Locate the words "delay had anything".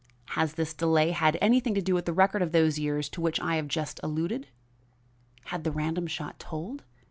0.73-1.75